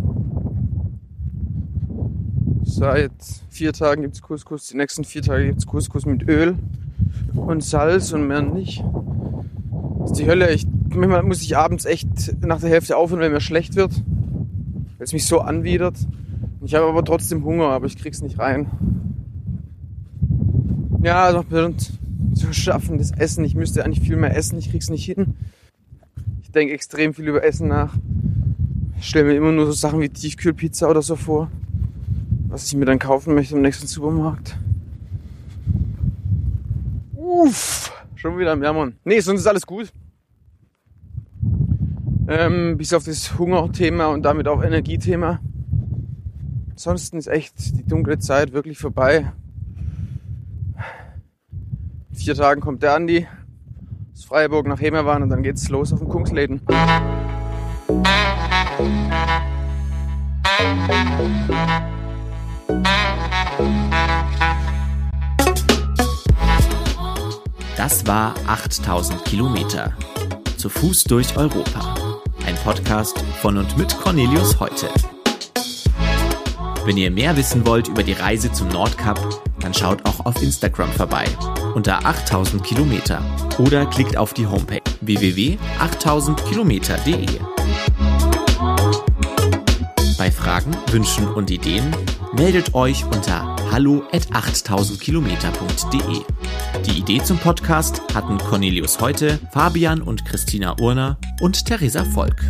Seit 2.77 3.12
vier 3.50 3.74
Tagen 3.74 4.03
gibt's 4.03 4.22
Couscous, 4.22 4.67
die 4.67 4.77
nächsten 4.77 5.03
vier 5.03 5.24
Tage 5.24 5.48
gibt's 5.48 5.65
Couscous 5.65 6.05
mit 6.05 6.29
Öl 6.29 6.53
und 7.36 7.63
Salz 7.63 8.13
und 8.13 8.27
mehr 8.27 8.43
nicht. 8.43 8.84
Das 10.00 10.12
ist 10.12 10.19
die 10.19 10.27
Hölle. 10.27 10.53
Ich, 10.53 10.67
manchmal 10.93 11.24
muss 11.24 11.41
ich 11.41 11.57
abends 11.57 11.86
echt 11.86 12.07
nach 12.46 12.60
der 12.60 12.69
Hälfte 12.69 12.96
aufhören, 12.96 13.22
wenn 13.22 13.31
mir 13.31 13.41
schlecht 13.41 13.75
wird. 13.75 13.93
Weil 15.00 15.05
es 15.05 15.12
mich 15.12 15.25
so 15.25 15.39
anwidert. 15.39 15.96
Ich 16.62 16.75
habe 16.75 16.86
aber 16.86 17.03
trotzdem 17.03 17.43
Hunger, 17.43 17.69
aber 17.69 17.88
ich 17.88 17.98
krieg's 17.98 18.22
nicht 18.22 18.38
rein. 18.38 18.69
Ja, 21.01 21.31
noch 21.31 21.46
zu 22.36 22.53
schaffen, 22.53 23.00
das 23.00 23.10
Essen. 23.10 23.43
Ich 23.43 23.55
müsste 23.55 23.84
eigentlich 23.84 24.05
viel 24.05 24.17
mehr 24.17 24.38
essen, 24.38 24.60
ich 24.60 24.69
krieg's 24.69 24.91
nicht 24.91 25.03
hin. 25.03 25.34
Ich 26.43 26.51
denke 26.51 26.75
extrem 26.75 27.15
viel 27.15 27.27
über 27.27 27.43
Essen 27.43 27.69
nach. 27.69 27.96
Ich 29.00 29.07
stelle 29.07 29.25
mir 29.25 29.36
immer 29.36 29.51
nur 29.51 29.65
so 29.65 29.72
Sachen 29.72 30.00
wie 30.00 30.10
Tiefkühlpizza 30.10 30.88
oder 30.88 31.01
so 31.01 31.15
vor, 31.15 31.50
was 32.48 32.68
ich 32.68 32.75
mir 32.75 32.86
dann 32.86 33.00
kaufen 33.00 33.36
möchte 33.36 33.56
im 33.56 33.62
nächsten 33.62 33.88
Supermarkt. 33.88 34.58
Uff, 37.16 37.92
schon 38.16 38.38
wieder 38.38 38.54
am 38.54 38.63
Jammern. 38.63 38.96
Nee, 39.04 39.20
sonst 39.20 39.42
ist 39.42 39.48
alles 39.48 39.66
gut. 39.66 39.92
Ähm, 42.30 42.77
bis 42.77 42.94
auf 42.94 43.04
das 43.04 43.38
Hungerthema 43.38 44.08
und 44.08 44.24
damit 44.24 44.48
auch 44.48 44.63
Energiethema. 44.63 45.39
Ansonsten 46.70 47.18
ist 47.18 47.27
echt 47.27 47.77
die 47.77 47.86
dunkle 47.86 48.20
Zeit 48.20 48.54
wirklich 48.54 48.77
vorbei. 48.77 49.32
In 52.10 52.16
vier 52.16 52.36
Tagen 52.36 52.62
kommt 52.62 52.84
der 52.84 52.96
Andi 52.96 53.27
aus 54.13 54.25
Freiburg 54.25 54.68
nach 54.68 54.80
Hemerwan 54.80 55.24
und 55.24 55.30
dann 55.30 55.44
geht's 55.44 55.70
los 55.70 55.94
auf 55.94 56.00
dem 56.00 56.10
Kungsläden. 56.10 56.62
Das 67.77 68.05
war 68.05 68.33
8000 68.47 69.24
Kilometer. 69.25 69.93
Zu 70.57 70.69
Fuß 70.69 71.05
durch 71.05 71.38
Europa. 71.38 71.95
Ein 72.45 72.55
Podcast 72.63 73.24
von 73.41 73.57
und 73.57 73.77
mit 73.77 73.97
Cornelius 74.00 74.59
Heute. 74.59 74.89
Wenn 76.86 76.97
ihr 76.97 77.12
mehr 77.12 77.36
wissen 77.38 77.65
wollt 77.65 77.88
über 77.88 78.03
die 78.03 78.13
Reise 78.13 78.51
zum 78.51 78.67
Nordkap, 78.69 79.19
dann 79.59 79.74
schaut 79.74 80.05
auch 80.07 80.25
auf 80.25 80.41
Instagram 80.41 80.91
vorbei 80.91 81.25
unter 81.77 82.05
8000 82.05 82.62
Kilometer 82.63 83.21
oder 83.59 83.86
klickt 83.86 84.17
auf 84.17 84.33
die 84.33 84.47
Homepage 84.47 84.81
www.8000kilometer.de. 85.01 87.27
Bei 90.17 90.31
Fragen, 90.31 90.75
Wünschen 90.88 91.31
und 91.31 91.51
Ideen 91.51 91.95
meldet 92.33 92.74
euch 92.74 93.05
unter 93.05 93.55
hallo 93.71 94.01
at 94.12 94.24
8000kilometer.de. 94.31 96.24
Die 96.86 96.97
Idee 97.00 97.21
zum 97.24 97.38
Podcast 97.38 98.01
hatten 98.15 98.39
Cornelius 98.39 99.00
Heute, 99.00 99.39
Fabian 99.53 100.01
und 100.01 100.25
Christina 100.25 100.75
Urner 100.79 101.19
und 101.39 101.65
Theresa 101.65 102.03
Volk. 102.03 102.41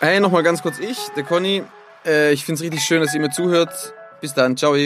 Hey, 0.00 0.20
nochmal 0.20 0.42
ganz 0.42 0.60
kurz 0.60 0.78
ich, 0.78 0.98
der 1.16 1.22
Conny. 1.22 1.62
Äh, 2.04 2.32
ich 2.32 2.44
find's 2.44 2.60
richtig 2.60 2.82
schön, 2.82 3.00
dass 3.00 3.14
ihr 3.14 3.20
mir 3.20 3.30
zuhört. 3.30 3.94
Bis 4.20 4.34
dann, 4.34 4.58
ciao. 4.58 4.76